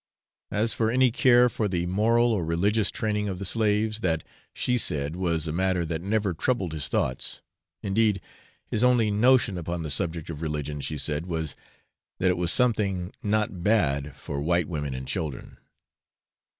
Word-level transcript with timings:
As 0.49 0.73
for 0.73 0.89
any 0.89 1.11
care 1.11 1.47
for 1.47 1.67
the 1.67 1.85
moral 1.85 2.31
or 2.33 2.43
religious 2.43 2.89
training 2.89 3.29
of 3.29 3.37
the 3.37 3.45
slaves, 3.45 3.99
that, 3.99 4.23
she 4.51 4.75
said, 4.75 5.15
was 5.15 5.45
a 5.45 5.51
matter 5.51 5.85
that 5.85 6.01
never 6.01 6.33
troubled 6.33 6.73
his 6.73 6.87
thoughts; 6.87 7.41
indeed, 7.83 8.19
his 8.65 8.83
only 8.83 9.11
notion 9.11 9.59
upon 9.59 9.83
the 9.83 9.91
subject 9.91 10.31
of 10.31 10.41
religion, 10.41 10.81
she 10.81 10.97
said, 10.97 11.27
was, 11.27 11.55
that 12.17 12.31
it 12.31 12.37
was 12.37 12.51
something 12.51 13.13
not 13.21 13.61
bad 13.61 14.15
for 14.15 14.41
white 14.41 14.67
women 14.67 14.95
and 14.95 15.07
children. 15.07 15.57